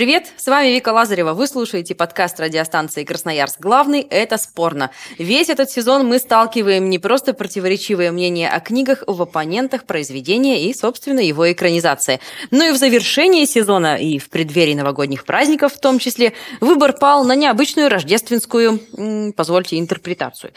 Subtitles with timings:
[0.00, 1.34] Привет, с вами Вика Лазарева.
[1.34, 3.60] Вы слушаете подкаст радиостанции Красноярск.
[3.60, 4.92] Главный– это спорно.
[5.18, 10.72] Весь этот сезон мы сталкиваем не просто противоречивые мнения о книгах в оппонентах произведения и,
[10.72, 12.18] собственно, его экранизации.
[12.50, 17.24] Но и в завершении сезона, и в преддверии новогодних праздников в том числе, выбор пал
[17.24, 18.80] на необычную рождественскую,
[19.36, 20.54] позвольте, интерпретацию.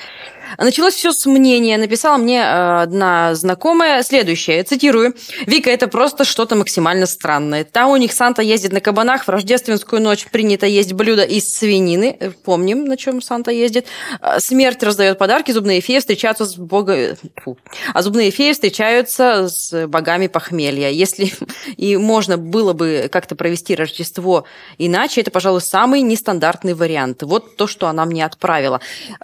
[0.58, 1.78] Началось все с мнения.
[1.78, 5.16] Написала мне э, одна знакомая следующее, цитирую.
[5.48, 7.64] «Вика, это просто что-то максимально странное.
[7.64, 12.16] Там у них Санта ездит на кабанах, в рождественскую ночь принято есть блюда из свинины.
[12.20, 13.88] Э, Помним, на чем Санта ездит.
[14.22, 17.18] Э, Смерть раздает подарки, зубные феи встречаются с бога...
[17.44, 17.58] Фу.
[17.94, 20.90] А зубные феи встречаются с богами похмелья.
[20.90, 21.34] Если
[21.78, 24.46] и можно было бы как-то провести Рождество
[24.78, 27.24] иначе, это, пожалуй, самый нестандартный вариант.
[27.24, 28.82] Вот то, что она мне отправила.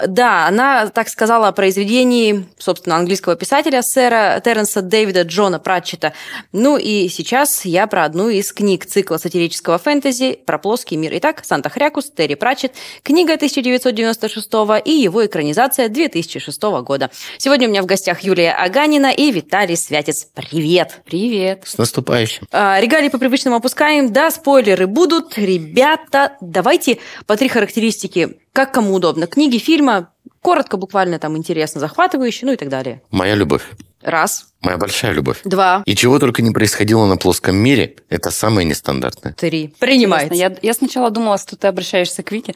[0.08, 6.14] Да, она так сказала о произведении, собственно, английского писателя сэра Терренса Дэвида Джона Пратчета.
[6.52, 11.14] Ну и сейчас я про одну из книг цикла сатирического фэнтези про плоский мир.
[11.16, 14.48] Итак, Санта Хрякус, Терри Пратчет, книга 1996
[14.86, 17.10] и его экранизация 2006 года.
[17.40, 20.28] Сегодня у меня в гостях Юлия Аганина и Виталий Святец.
[20.36, 21.02] Привет!
[21.06, 21.64] Привет.
[21.66, 22.46] С наступающим.
[22.52, 24.14] А, Регалии по привычному опускаем.
[24.14, 25.36] Да, спойлеры будут.
[25.40, 29.26] Ребята, давайте по три характеристики, как кому удобно.
[29.26, 33.02] Книги, фильма, коротко, буквально там интересно, захватывающе, ну и так далее.
[33.12, 33.64] Моя любовь.
[34.02, 35.42] Раз, Моя большая любовь.
[35.44, 39.34] два, И чего только не происходило на плоском мире, это самое нестандартное.
[39.34, 39.74] три.
[39.78, 40.34] Принимается.
[40.36, 42.54] Я, я сначала думала, что ты обращаешься к Вике.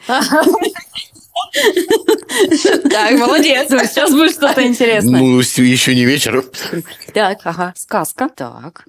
[2.90, 3.68] Так, молодец.
[3.68, 5.20] Сейчас будет что-то интересное.
[5.20, 6.44] Ну, еще не вечер.
[7.12, 7.72] Так, ага.
[7.76, 8.28] Сказка.
[8.34, 8.84] Так,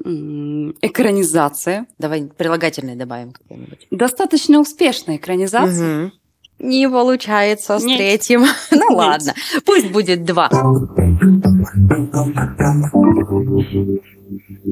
[0.81, 1.85] Экранизация.
[1.99, 3.87] давай прилагательное добавим какое-нибудь.
[3.91, 6.11] Достаточно успешная экранизация.
[6.59, 7.97] Не получается с Нет.
[7.97, 8.45] третьим.
[8.71, 9.33] Ну ладно,
[9.65, 10.49] пусть будет два.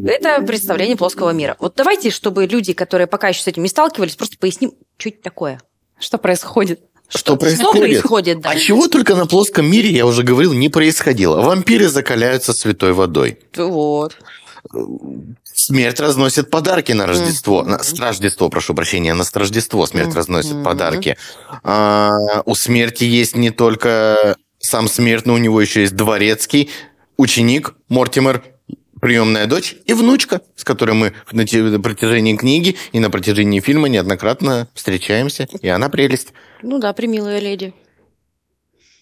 [0.05, 1.55] Это представление плоского мира.
[1.59, 5.21] Вот давайте, чтобы люди, которые пока еще с этим не сталкивались, просто поясним, что это
[5.21, 5.61] такое.
[5.99, 6.79] Что происходит?
[7.07, 7.81] Что Что происходит?
[7.81, 8.50] происходит, да.
[8.51, 11.41] А чего только на плоском мире, я уже говорил, не происходило.
[11.41, 13.39] Вампиры закаляются святой водой.
[13.55, 14.17] Вот.
[15.55, 17.63] Смерть разносит подарки на Рождество.
[17.63, 20.17] На, с Рождество, прошу прощения, на Рождество смерть Мгм.
[20.17, 21.17] разносит подарки.
[21.63, 26.69] А, у смерти есть не только сам смертный, у него еще есть дворецкий,
[27.17, 28.43] ученик Мортимер,
[29.01, 34.69] приемная дочь и внучка, с которой мы на протяжении книги и на протяжении фильма неоднократно
[34.73, 35.47] встречаемся.
[35.61, 36.29] И она прелесть.
[36.61, 37.73] Ну да, примилая леди.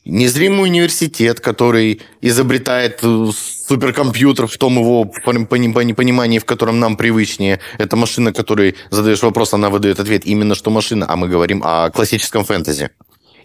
[0.03, 3.29] Незримый университет, который изобретает э,
[3.67, 7.59] суперкомпьютер в том его пон- пони- пони- понимании, в котором нам привычнее.
[7.77, 11.91] Это машина, которой задаешь вопрос, она выдает ответ именно что машина, а мы говорим о
[11.91, 12.89] классическом фэнтези.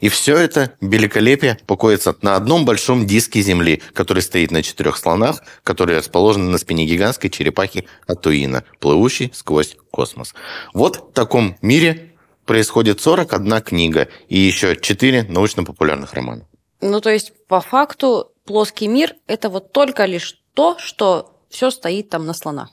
[0.00, 5.42] И все это великолепие покоится на одном большом диске Земли, который стоит на четырех слонах,
[5.62, 10.34] которые расположены на спине гигантской черепахи Атуина, плывущей сквозь космос.
[10.74, 12.12] Вот в таком мире
[12.46, 16.46] происходит 41 книга и еще 4 научно-популярных романа.
[16.80, 22.08] Ну, то есть, по факту, плоский мир– это вот только лишь то, что все стоит
[22.10, 22.70] там на слонах.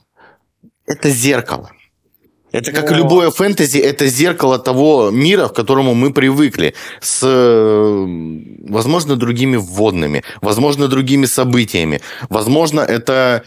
[0.86, 1.70] Это зеркало.
[2.52, 8.06] Это как и любое фэнтези, это зеркало того мира, к которому мы привыкли, с, э,
[8.68, 12.00] возможно, другими вводными, возможно, другими событиями.
[12.28, 13.42] Возможно, это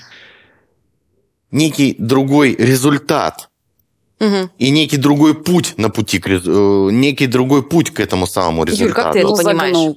[1.51, 3.49] некий другой результат
[4.19, 4.50] Мгм.
[4.57, 6.39] и некий другой путь на пути, к, э,
[6.91, 8.95] некий другой путь к этому самому Юль, результату.
[8.95, 9.95] как ты это Ну, понимаешь?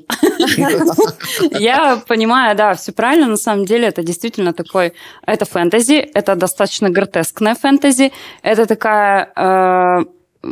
[1.60, 3.26] Я понимаю, да, все правильно.
[3.26, 4.92] На самом деле это действительно такой...
[5.26, 8.12] Это фэнтези, это достаточно гротескное фэнтези.
[8.42, 9.32] Это такая...
[9.36, 10.04] э,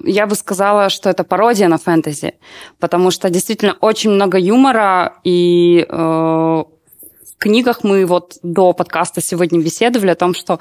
[0.04, 2.34] я бы сказала, что это пародия на фэнтези,
[2.78, 9.60] потому что действительно очень много юмора, и э, в книгах мы вот до подкаста сегодня
[9.60, 10.58] беседовали о том, что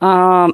[0.00, 0.46] э,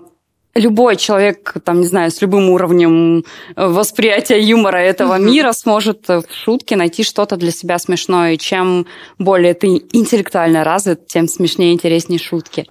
[0.55, 3.25] любой человек, там, не знаю, с любым уровнем
[3.57, 8.35] э, восприятия юмора этого мира сможет э, в шутке найти что-то для себя смешное.
[8.35, 8.87] И чем
[9.19, 12.67] более ты интеллектуально развит, тем смешнее и интереснее шутки.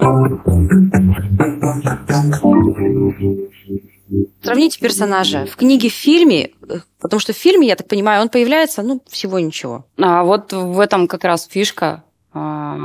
[4.42, 8.28] Сравните персонажа в книге, в фильме, э, потому что в фильме, я так понимаю, он
[8.28, 9.84] появляется, ну, всего ничего.
[9.98, 12.76] А вот в этом как раз фишка, а,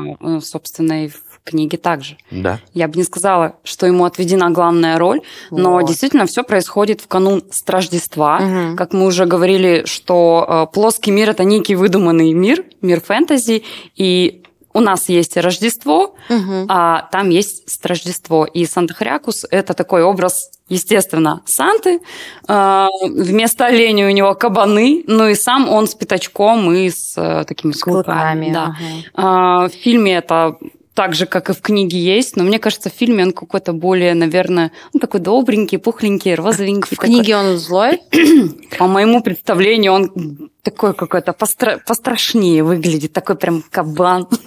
[0.41, 2.17] собственно, и в книге также.
[2.31, 2.59] Да.
[2.73, 5.87] Я бы не сказала, что ему отведена главная роль, но Вот.
[5.87, 8.39] действительно все происходит в канун Страждества.
[8.39, 8.75] Мгм.
[8.77, 13.63] Как мы уже говорили, что э, плоский мир это некий выдуманный мир, мир фэнтези,
[13.95, 16.65] и у нас есть Рождество, Мгм.
[16.69, 18.45] а там есть Страждество.
[18.45, 21.99] И Санта-Хрякус– это такой образ, естественно, Санты.
[22.47, 27.45] А, Вместо оленя у него кабаны, ну и сам он с пятачком и с э,
[27.47, 28.51] такими С клыками.
[28.53, 28.63] Да.
[28.65, 28.75] ага.
[29.15, 30.55] А, В фильме это
[30.99, 34.13] так же, как и в книге есть, но мне кажется, в фильме он какой-то более,
[34.15, 36.97] наверное, ну, такой добренький, пухленький, розовенький.
[36.97, 38.01] В книге он злой?
[38.11, 38.67] такой.
[38.77, 44.27] По моему представлению, он такой какой-то постра- пострашнее выглядит, такой прям кабан.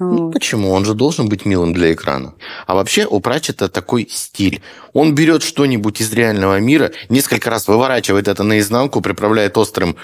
[0.00, 0.72] Ну, почему?
[0.72, 2.34] Он же должен быть милым для экрана.
[2.66, 4.60] А вообще у Пратчета такой стиль.
[4.92, 9.94] Он берет что-нибудь из реального мира, несколько раз выворачивает это наизнанку, приправляет острым,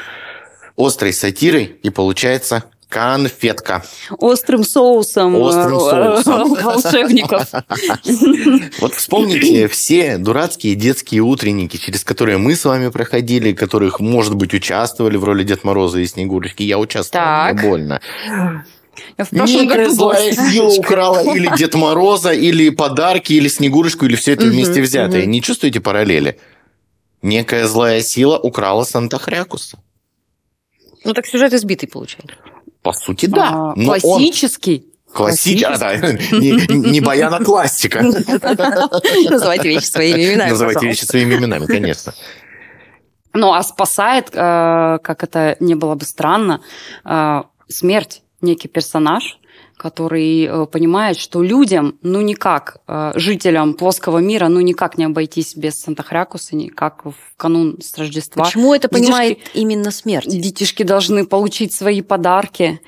[0.76, 3.84] острой сатирой, и получается конфетка.
[4.19, 6.54] Острым соусом, Острым э, соусом.
[6.62, 7.48] волшебников.
[8.81, 14.52] Вот вспомните все дурацкие детские утренники, через которые мы с вами проходили, которых, может быть,
[14.52, 16.62] участвовали в роли Дед Мороза и Снегурочки.
[16.64, 17.62] Я участвовал, Так.
[17.62, 18.00] больно.
[19.16, 20.50] Я в прошлом Некая году злая была.
[20.50, 25.26] сила украла или Дед Мороза, или подарки, или Снегурочку, или все это вместе взятое.
[25.26, 26.38] Не чувствуете параллели?
[27.22, 29.78] Некая злая сила украла Санта-Хрякуса.
[31.04, 32.34] Ну так сюжет избитый получается.
[32.82, 33.49] По сути, да.
[33.49, 34.87] А, Но он Классический.
[35.12, 35.65] классический.
[35.65, 38.03] А, да, не, не баян, а классика.
[38.03, 42.15] Называйте вещи своими именами, Называйте вещи своими именами, конечно.
[43.32, 46.62] Ну, а спасает, э, как это не было бы странно,
[47.05, 49.38] э, смерть некий персонаж,
[49.81, 55.56] который э, понимает, что людям, ну никак, э, жителям плоского мира, ну никак не обойтись
[55.56, 58.44] без Санта-Хрякуса, никак в канун с Рождества.
[58.44, 60.29] Почему это Детишки- понимает именно смерть?
[60.29, 62.82] Детишки должны получить свои подарки.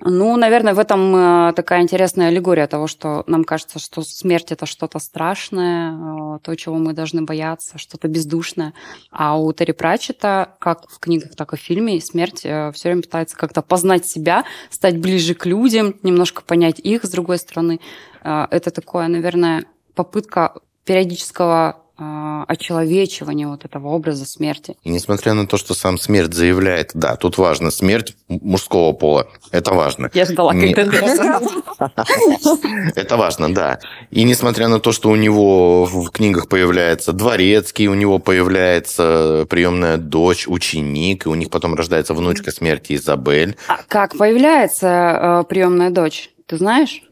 [0.00, 4.64] Ну, наверное, в этом э, такая интересная аллегория того, что нам кажется, что смерть это
[4.64, 8.72] что-то страшное, э, то, чего мы должны бояться, что-то бездушное.
[9.10, 13.36] А у Терри Пратчета, как в книгах, так и в фильме, смерть все время пытается
[13.36, 17.80] как-то познать себя, стать ближе к людям, немножко понять их с другой стороны.
[18.22, 20.54] Э, Это такое, наверное, попытка
[20.84, 24.76] периодического э, очеловечивания вот этого образа смерти.
[24.82, 29.74] И несмотря на то, что сам смерть заявляет, да, тут важно, смерть мужского пола, это
[29.74, 30.10] важно.
[30.14, 30.72] Я ждала, Не-
[32.96, 33.78] Это важно, да.
[34.10, 39.96] И несмотря на то, что у него в книгах появляется дворецкий, у него появляется приемная
[39.96, 43.56] дочь, ученик, и у них потом рождается внучка смерти Изабель.
[43.68, 46.30] А как появляется приемная дочь?
[46.46, 47.02] Ты знаешь?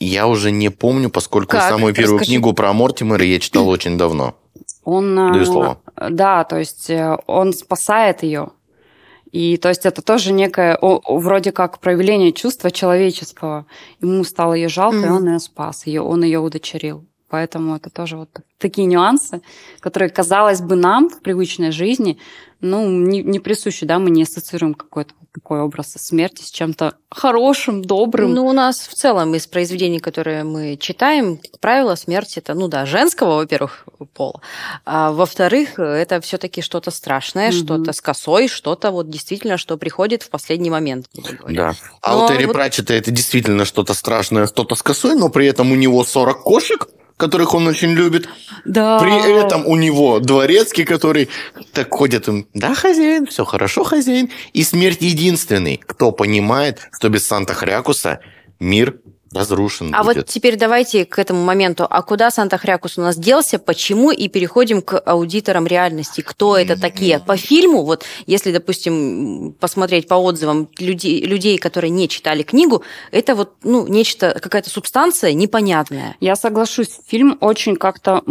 [0.00, 1.68] Я уже не помню, поскольку Как?
[1.70, 2.30] самую первую Расскажи.
[2.30, 4.34] книгу про Мортимера я читал очень давно.
[4.84, 5.80] Он, Даю э, слово.
[6.10, 8.48] да, то есть э, он спасает ее.
[9.32, 13.66] И то есть это тоже некое, о- вроде как проявление чувства человеческого.
[14.00, 15.16] Ему стало ее жалко, и Мгм.
[15.16, 17.04] он ее спас, ее, он ее удочерил.
[17.34, 18.28] Поэтому это тоже вот
[18.58, 19.40] такие нюансы,
[19.80, 22.16] которые, казалось бы, нам в привычной жизни,
[22.60, 27.82] ну, не, не присущи, да, мы не ассоциируем какой-то такой образ смерти с чем-то хорошим,
[27.84, 28.32] добрым.
[28.34, 32.68] Ну, у нас в целом из произведений, которые мы читаем, как правило, смерть это, ну
[32.68, 33.84] да, женского, во-первых,
[34.14, 34.40] пола.
[34.84, 37.58] А во-вторых, это все-таки что-то страшное, Мгм.
[37.64, 41.06] что-то с косой, что-то вот действительно, что приходит в последний момент.
[41.48, 41.72] Да.
[42.00, 45.72] А у Терри вот- Пратчета это действительно что-то страшное, что-то с косой, но при этом
[45.72, 46.88] у него 40 кошек,
[47.24, 48.28] которых он очень любит.
[48.64, 48.98] да.
[48.98, 51.28] При этом у него дворецкий, который
[51.72, 54.30] так ходит им, да, хозяин, все хорошо, хозяин.
[54.52, 58.20] И смерть единственный, кто понимает, что без Санта-Хрякуса
[58.60, 58.96] мир
[59.34, 60.16] разрушен А будет.
[60.16, 61.86] вот теперь давайте к этому моменту.
[61.88, 64.10] А куда Санта-Хрякус у нас делся, почему?
[64.10, 66.20] И переходим к аудиторам реальности.
[66.20, 67.18] Кто это такие?
[67.18, 73.34] По фильму, вот если, допустим, посмотреть по отзывам людей, людей которые не читали книгу, это
[73.34, 76.16] вот ну, нечто, какая-то субстанция непонятная.
[76.20, 78.22] Я соглашусь, фильм очень как-то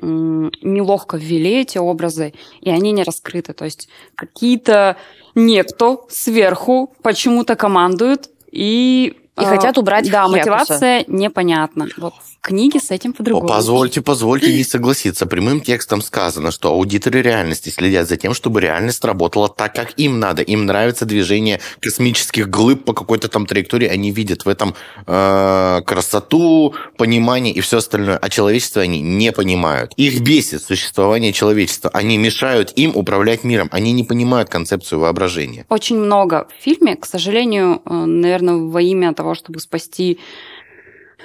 [0.00, 3.52] неловко ввели эти образы, и они не раскрыты.
[3.52, 4.96] То есть какие-то
[5.34, 9.16] некто сверху почему-то командуют, и...
[9.40, 11.88] И хотят убрать Да, мотивация непонятна.
[11.96, 12.14] Вот
[12.44, 13.48] в книге с этим по-другому.
[13.48, 15.24] Позвольте, позвольте не согласиться.
[15.24, 20.20] Прямым текстом сказано, что аудиторы реальности следят за тем, чтобы реальность работала так, как им
[20.20, 20.42] надо.
[20.42, 23.88] Им нравится движение космических глыб по какой-то там траектории.
[23.88, 24.74] Они видят в этом
[25.06, 28.18] э, красоту, понимание и все остальное.
[28.18, 29.94] А человечество они не понимают.
[29.96, 31.90] Их бесит существование человечества.
[31.94, 33.70] Они мешают им управлять миром.
[33.72, 35.64] Они не понимают концепцию воображения.
[35.70, 40.18] Очень много в фильме, к сожалению, э, наверное, во имя того, чтобы спасти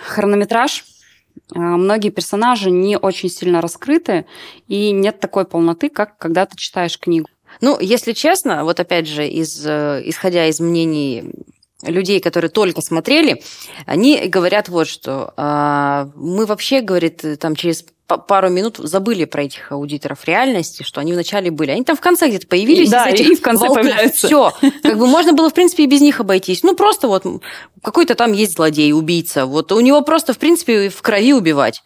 [0.07, 0.85] хронометраж,
[1.53, 4.25] многие персонажи не очень сильно раскрыты,
[4.67, 7.29] и нет такой полноты, как когда ты читаешь книгу.
[7.61, 11.31] Ну, если честно, вот опять же, из, э, исходя из мнений
[11.83, 13.43] людей, которые только смотрели,
[13.85, 15.33] они говорят вот что.
[15.37, 20.99] а, Мы вообще, говорит, там через па- пару минут забыли про этих аудиторов реальности, что
[20.99, 21.71] они вначале были.
[21.71, 22.89] Они там в конце где-то появились.
[22.89, 24.27] Да, этих и в конце появляются.
[24.27, 24.51] Все.
[24.83, 26.63] Как бы можно было, в принципе, и без них обойтись.
[26.63, 27.23] Ну, просто вот
[27.81, 29.45] какой-то там есть злодей, убийца.
[29.45, 31.81] Вот у него просто, в принципе, в крови убивать.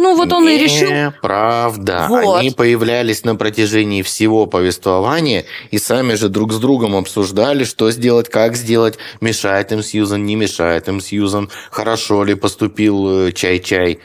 [0.00, 1.12] Ну, вот он и решил.
[1.20, 2.06] Правда.
[2.08, 2.38] Вот.
[2.38, 8.30] Они появлялись на протяжении всего повествования и сами же друг с другом обсуждали, что сделать,
[8.30, 13.98] как сделать, мешает им Сьюзан, не мешает им Сьюзан, хорошо ли поступил э, Чай-Чай,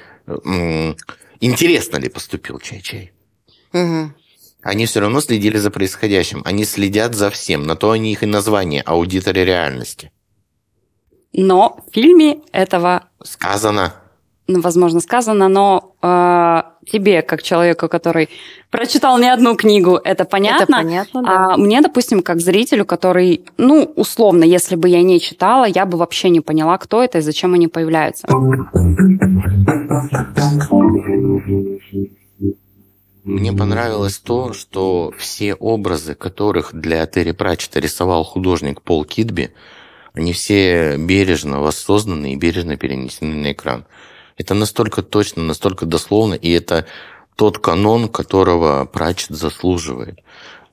[1.39, 3.13] интересно ли поступил Чай-Чай.
[3.71, 4.15] Мгм.
[4.63, 6.41] Они все равно следили за происходящим.
[6.43, 7.63] Они следят за всем.
[7.63, 10.11] На то они их и название– аудиторы реальности.
[11.31, 13.93] Но в фильме этого Сказано.
[14.47, 16.61] Ну, возможно, сказано, но э,
[16.91, 18.29] тебе, как человеку, который
[18.69, 20.63] прочитал не одну книгу, это понятно.
[20.63, 21.53] Это понятно, да.
[21.53, 25.97] А мне, допустим, как зрителю, который, ну, условно, если бы я не читала, я бы
[25.97, 28.27] вообще не поняла, кто это и зачем они появляются.
[33.23, 39.49] Мне понравилось то, что все образы, которых для Терри Пратчета рисовал художник Пол Кидби,
[40.13, 43.85] они все бережно воссозданы и бережно перенесены на экран.
[44.37, 46.85] Это настолько точно, настолько дословно, и это
[47.35, 50.19] тот канон, которого Пратчет заслуживает.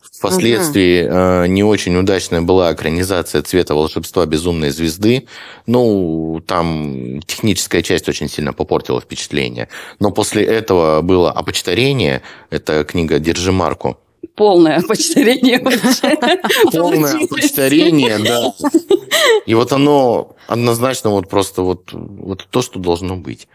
[0.01, 5.27] Впоследствии э, не очень удачная была экранизация «Цвета волшебства безумной звезды».
[5.67, 9.69] Ну, там техническая часть очень сильно попортила впечатление.
[9.99, 13.99] Но после этого было «Опочтарение», это книга «Держи марку»,
[14.35, 15.59] Полное почтарение
[16.73, 18.53] полное почтарение, да.
[19.45, 23.47] И вот оно однозначно вот просто вот, вот то, что должно быть.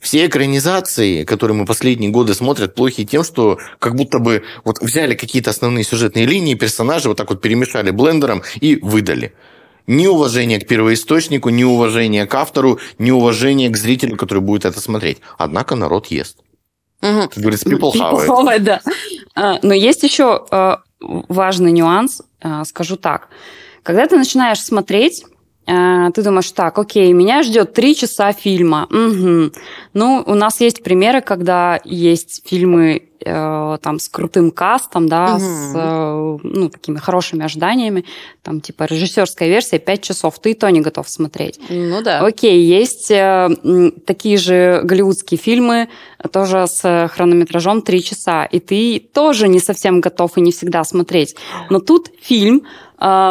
[0.00, 5.14] Все экранизации, которые мы последние годы смотрят, плохи тем, что как будто бы вот взяли
[5.14, 9.32] какие-то основные сюжетные линии, персонажи вот так вот перемешали блендером и выдали.
[9.86, 14.80] Ни уважения к первоисточнику, ни уважения к автору, ни уважения к зрителю, который будет это
[14.80, 15.18] смотреть.
[15.38, 16.43] Однако народ ест.
[17.04, 17.28] Мгм.
[17.28, 18.22] Как говорится, people have it.
[18.22, 18.80] Пиповая, да.
[19.34, 23.28] А, Но есть еще э, важный нюанс, э, скажу так.
[23.82, 25.24] Когда ты начинаешь смотреть,
[25.66, 28.86] ты думаешь, так, окей, меня ждет три часа фильма.
[28.90, 29.52] Мгм.
[29.94, 35.72] Ну, у нас есть примеры, когда есть фильмы э, там с крутым кастом, да, с
[35.74, 38.04] э, ну, такими хорошими ожиданиями,
[38.42, 41.58] там типа режиссерская версия 5 часов, ты и то не готов смотреть.
[41.68, 42.20] Ну да.
[42.20, 43.48] Окей, есть э,
[44.06, 45.88] такие же голливудские фильмы,
[46.32, 51.36] тоже с хронометражом 3 часа, и ты тоже не совсем готов и не всегда смотреть.
[51.70, 52.62] Но тут фильм,
[53.00, 53.30] э,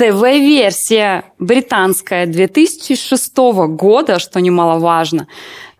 [0.00, 3.36] ТВ-версия британская 2006
[3.68, 5.26] года, что немаловажно,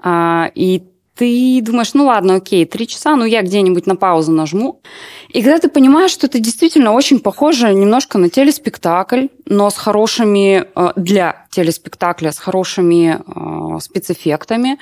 [0.03, 0.83] А, и
[1.21, 4.81] ты думаешь, ну ладно, окей, три часа, ну я где-нибудь на паузу нажму.
[5.29, 10.65] И когда ты понимаешь, что это действительно очень похоже немножко на телеспектакль, но с хорошими,
[10.75, 14.79] э, для телеспектакля, с хорошими э, спецэффектами,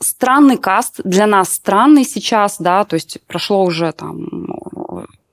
[0.00, 4.26] странный каст, для нас странный сейчас, да, то есть прошло уже там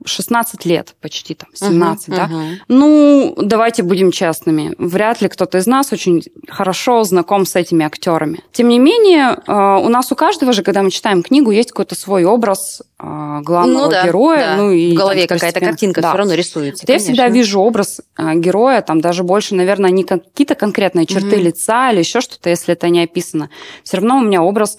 [0.05, 2.27] 16 лет почти, там, 17, Мгм, да.
[2.27, 2.59] мгм.
[2.67, 4.73] Ну, давайте будем честными.
[4.77, 8.39] Вряд ли кто-то из нас очень хорошо знаком с этими актерами.
[8.51, 9.51] Тем не менее, э,
[9.85, 13.85] у нас у каждого же, когда мы читаем книгу, есть какой-то свой образ э, главного
[13.85, 14.55] Ну да, героя.
[14.55, 14.55] да.
[14.57, 16.09] Ну, и в голове там какая-то картинка Да.
[16.09, 16.83] все равно рисуется.
[16.87, 21.35] Вот я всегда вижу образ э, героя, там даже больше, наверное, не какие-то конкретные черты
[21.37, 21.45] Мгм.
[21.45, 23.49] лица или еще что-то, если это не описано.
[23.83, 24.77] Все равно у меня образ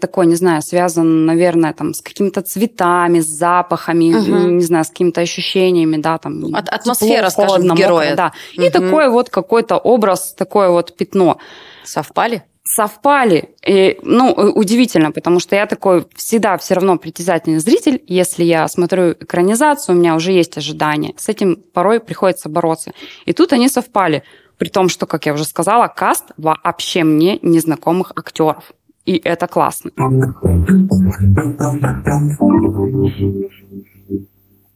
[0.00, 4.88] такой, не знаю, связан, наверное, там с какими-то цветами, с запахами, м, не знаю, с
[4.88, 6.44] какими-то ощущениями, да, там.
[6.54, 8.14] От- атмосфера, тепло, скажем, холодно, мокро, героя.
[8.16, 8.32] да.
[8.54, 8.70] И Мгм.
[8.72, 11.38] такой вот какой-то образ, такое вот пятно
[11.84, 12.42] Совпали?
[12.64, 13.54] совпали.
[13.66, 18.02] И, ну, удивительно, потому что я такой всегда все равно притязательный зритель.
[18.06, 21.14] Если я смотрю экранизацию, у меня уже есть ожидания.
[21.16, 22.92] С этим порой приходится бороться.
[23.24, 24.22] И тут они совпали.
[24.58, 28.72] При том, что, как я уже сказала, каст вообще мне незнакомых актеров.
[29.08, 29.90] И это классно.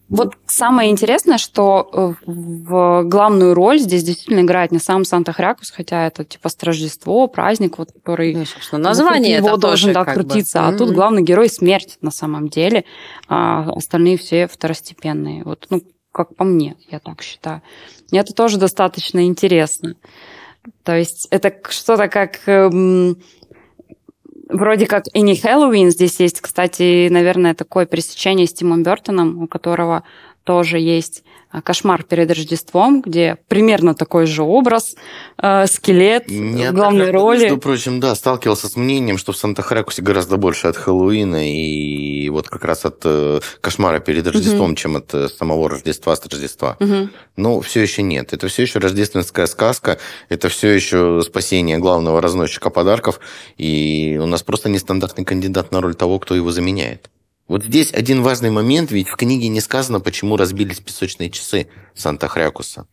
[0.08, 5.70] Вот самое интересное, что э, в главную роль здесь действительно играет не сам Санта Хрякус,
[5.70, 10.16] хотя это типа Рождество, праздник, вот, который Ну, собственно, название его должен тоже да, как
[10.16, 10.28] бы.
[10.28, 10.66] крутиться.
[10.66, 12.84] А тут главный герой смерть на самом деле,
[13.28, 15.44] а остальные все второстепенные.
[15.44, 17.60] Вот, ну, как по мне, я так считаю.
[18.10, 19.94] И это тоже достаточно интересно.
[20.84, 22.40] То есть это что-то как...
[22.46, 23.18] эм,
[24.52, 25.90] Вроде как и не Хэллоуин.
[25.90, 30.02] Здесь есть, кстати, наверное, такое пересечение с Тимом Бертоном, у которого
[30.44, 34.94] тоже есть а, «Кошмар перед Рождеством», где примерно такой же образ,
[35.36, 37.42] э, скелет в главной роли.
[37.42, 42.48] Между прочим, да, сталкивался с мнением, что в Санта-Харякусе гораздо больше от Хэллоуина и вот
[42.48, 44.76] как раз от э, «Кошмара перед Рождеством», угу.
[44.76, 46.76] чем от э, самого Рождества с Рождества.
[46.80, 47.10] Угу.
[47.36, 48.32] Но все еще нет.
[48.32, 53.20] Это все еще рождественская сказка, это все еще спасение главного разносчика подарков,
[53.58, 57.10] и у нас просто нестандартный кандидат на роль того, кто его заменяет.
[57.48, 62.86] Вот здесь один важный момент, ведь в книге не сказано, почему разбились песочные часы Санта-Хрякуса.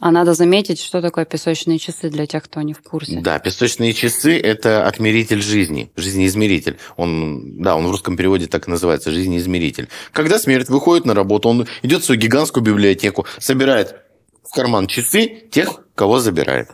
[0.00, 3.20] А надо заметить, что такое песочные часы для тех, кто не в курсе.
[3.20, 6.78] Да, песочные часы– это отмеритель жизни, жизнеизмеритель.
[6.96, 9.88] Он, да, он в русском переводе так и называется, жизнеизмеритель.
[10.12, 13.96] Когда смерть выходит на работу, он идет в свою гигантскую библиотеку, собирает
[14.42, 16.70] в карман часы тех, кого забирает.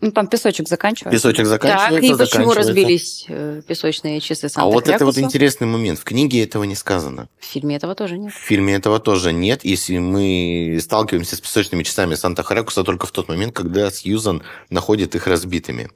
[0.00, 1.16] Ну, там песочек заканчивается.
[1.16, 5.66] Песочек заканчивается, Так, и почему разбились э, песочные часы санта А вот это вот интересный
[5.66, 5.98] момент.
[5.98, 7.28] В книге этого не сказано.
[7.38, 8.32] В фильме этого тоже нет.
[8.32, 9.64] В фильме этого тоже нет.
[9.64, 15.26] Если мы сталкиваемся с песочными часами Санта-Харякуса только в тот момент, когда Сьюзан находит их
[15.26, 15.90] разбитыми.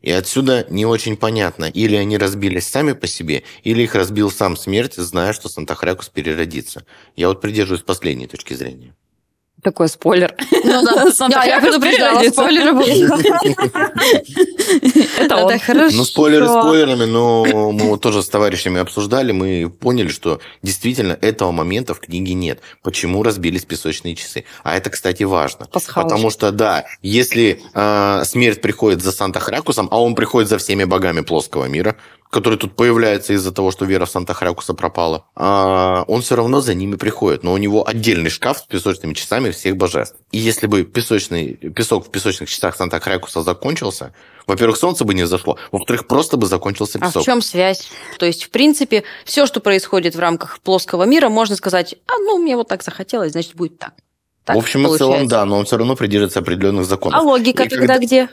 [0.00, 4.56] И отсюда не очень понятно, или они разбились сами по себе, или их разбил сам
[4.56, 6.84] смерть, зная, что Санта-Харякус переродится.
[7.16, 8.94] Я вот придерживаюсь последней точки зрения.
[9.62, 10.34] Такой спойлер.
[10.52, 12.88] Ну да, да я предупреждала, спойлеры будут.
[15.18, 15.58] Это он.
[15.58, 15.96] хорошо.
[15.96, 21.94] Ну, спойлеры спойлерами, но мы тоже с товарищами обсуждали, мы поняли, что действительно этого момента
[21.94, 22.60] в книге нет.
[22.82, 24.44] Почему разбились песочные часы?
[24.62, 25.66] А это, кстати, важно.
[25.66, 31.22] Потому что, да, если э, смерть приходит за Санта-Хрякусом, а он приходит за всеми богами
[31.22, 31.96] плоского мира,
[32.30, 36.74] который тут появляется из-за того, что вера в Санта-Хрякуса пропала, а он все равно за
[36.74, 37.42] ними приходит.
[37.42, 40.16] Но у него отдельный шкаф с песочными часами всех божеств.
[40.30, 44.12] И если бы песочный, песок в песочных часах Санта-Хрякуса закончился,
[44.46, 47.16] во-первых, солнце бы не зашло, во-вторых, просто бы закончился песок.
[47.16, 47.88] А в чем связь?
[48.18, 52.38] То есть, в принципе, все, что происходит в рамках плоского мира, можно сказать, а ну,
[52.38, 53.94] мне вот так захотелось, значит, будет так.
[54.44, 57.20] так в общем и целом, да, но он все равно придерживается определенных законов.
[57.20, 57.98] А логика и тогда когда...
[57.98, 58.28] где?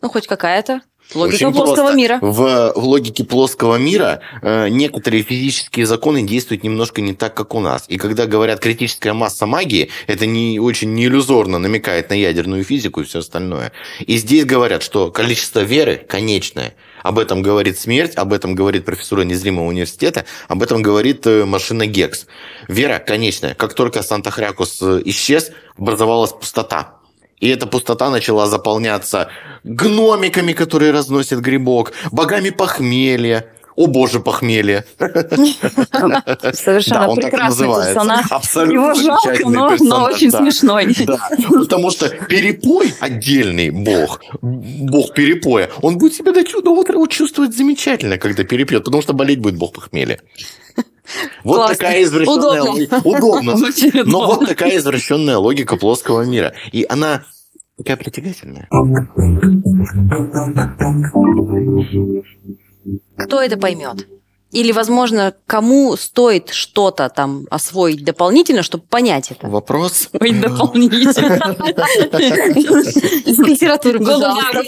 [0.00, 0.82] Ну, хоть какая-то.
[1.12, 1.96] Логика Очень плоского просто.
[1.96, 2.18] мира.
[2.20, 7.84] В, логике плоского мира э, некоторые физические законы действуют немножко не так, как у нас.
[7.88, 13.00] И когда говорят критическая масса магии, это не очень не иллюзорно намекает на ядерную физику
[13.00, 13.72] и все остальное.
[14.00, 16.74] И здесь говорят, что количество веры конечное.
[17.02, 21.86] Об этом говорит смерть, об этом говорит профессура незримого университета, об этом говорит э, машина
[21.86, 22.26] Гекс.
[22.66, 23.54] Вера конечная.
[23.54, 27.03] Как только Санта-Хрякус э, исчез, образовалась пустота.
[27.40, 29.28] И эта пустота начала заполняться
[29.64, 33.46] гномиками, которые разносят грибок, богами похмелья.
[33.76, 34.84] О боже, похмелье.
[34.98, 38.26] Совершенно да, прекрасный персонаж.
[38.30, 40.38] Абсолютно Его жалко, но, но очень да.
[40.38, 40.94] смешной.
[41.04, 41.28] Да.
[41.48, 48.16] Потому что перепой отдельный бог, бог перепоя, он будет себя до чуда утра чувствовать замечательно,
[48.16, 50.20] когда перепьет, потому что болеть будет бог похмелья.
[51.42, 51.74] Вот Классно.
[51.76, 53.00] такая извращенная логика.
[53.04, 53.56] Удобно.
[54.04, 56.54] Но вот такая извращенная логика плоского мира.
[56.72, 57.24] И она
[57.76, 58.68] такая притягательная.
[63.18, 64.06] Кто это поймет?
[64.54, 69.48] Или, возможно, кому стоит что-то там освоить дополнительно, чтобы понять это?
[69.48, 70.08] Вопрос.
[70.12, 71.10] Освоить дополнительно.
[73.26, 74.64] Из литературы, пожалуйста.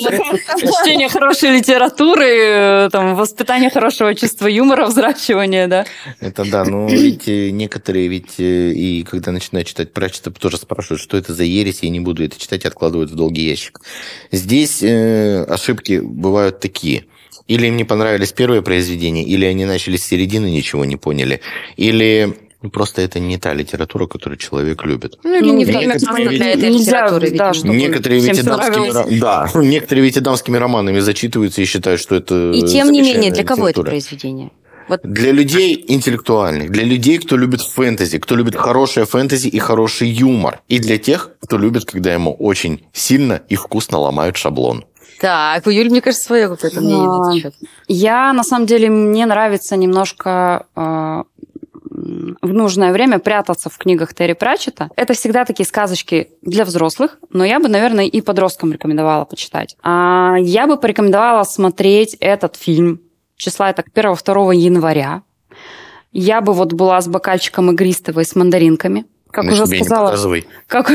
[0.58, 5.86] Чтение хорошей литературы, там, воспитание хорошего чувства юмора, взращивание, да?
[6.18, 11.00] Это да, ну ведь э, некоторые ведь э, и когда начинают читать прачета, тоже спрашивают,
[11.00, 13.80] что это за ересь, я не буду это читать, и откладывают в долгий ящик.
[14.32, 17.04] Здесь э, ошибки бывают такие–
[17.48, 21.40] или им не понравились первые произведения, или они начали с середины, ничего не поняли,
[21.76, 22.36] или
[22.72, 25.18] Просто это не та литература, которую человек любит.
[25.22, 27.30] Ну, или не время для этой литературы.
[27.30, 32.62] Да, некоторые ведь, дамскими, да, некоторые ведь дамскими романами зачитываются и считают, что это И
[32.66, 34.50] тем не менее, для кого это произведение?
[34.88, 35.00] Вот.
[35.02, 40.60] Для людей интеллектуальных, для людей, кто любит фэнтези, кто любит хорошее фэнтези и хороший юмор.
[40.68, 44.84] И для тех, кто любит, когда ему очень сильно и вкусно ломают шаблон.
[45.20, 47.52] Так, у Юли, мне кажется, свое какое-то мнение.
[47.88, 51.22] Я, на самом деле, мне нравится немножко э,
[51.90, 54.90] в нужное время прятаться в книгах Терри Пратчета.
[54.96, 59.76] Это всегда такие сказочки для взрослых, но я бы, наверное, и подросткам рекомендовала почитать.
[59.82, 63.00] А я бы порекомендовала смотреть этот фильм
[63.36, 65.22] числа так 1-2 января.
[66.12, 69.04] Я бы вот была с бокальчиком игристого и с мандаринками
[69.36, 70.16] как уже сказала.
[70.66, 70.90] Как...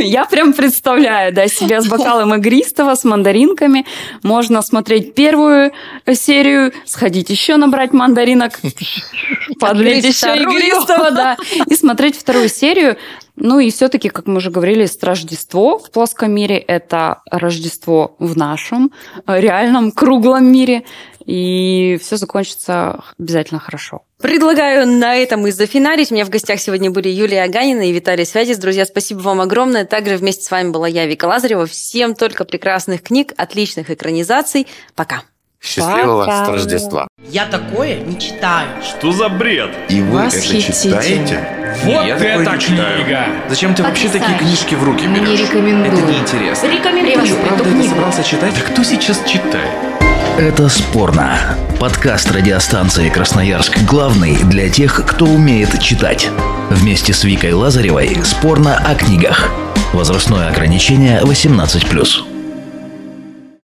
[0.00, 3.84] Я прям представляю, да, себя с бокалом игристого, с мандаринками.
[4.22, 5.72] Можно смотреть первую
[6.10, 8.58] серию, сходить еще набрать мандаринок,
[9.60, 11.36] подлить еще игристого, да,
[11.66, 12.96] и смотреть вторую серию.
[13.36, 18.92] Ну и все-таки, как мы уже говорили, Рождество в плоском мире– это Рождество в нашем
[19.26, 20.84] э, реальном круглом мире.
[21.26, 24.02] И все закончится обязательно хорошо.
[24.20, 26.12] Предлагаю на этом и зафиналить.
[26.12, 28.58] У меня в гостях сегодня были Юлия Аганина и Виталий Связис.
[28.58, 29.84] Друзья, спасибо вам огромное.
[29.84, 31.66] Также вместе с вами была я, Вика Лазарева.
[31.66, 34.66] Всем только прекрасных книг, отличных экранизаций.
[34.94, 35.22] Пока.
[35.60, 36.52] Счастливого Пока.
[36.52, 37.08] Рождества.
[37.30, 38.68] Я такое не читаю.
[38.82, 39.70] Что за бред?
[39.88, 41.02] И вы это Восхитительно.
[41.02, 41.63] читаете?
[41.82, 43.04] Вот Я это не читаю.
[43.04, 43.26] книга!
[43.48, 45.40] Зачем ты вообще такие книжки в руки Не берешь?
[45.40, 45.92] рекомендую.
[45.92, 46.66] Это неинтересно.
[46.68, 47.88] Рекомендую Ты что, правда это книгу.
[47.94, 48.54] собрался читать?
[48.54, 49.68] Да кто сейчас читает?
[50.38, 51.36] Это спорно.
[51.78, 56.28] Подкаст радиостанции Красноярск главный для тех, кто умеет читать.
[56.70, 59.50] Вместе с Викой Лазаревой спорно о книгах.
[59.92, 62.33] Возрастное ограничение 18+.